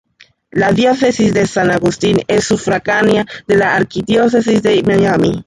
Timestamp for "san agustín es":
1.45-2.43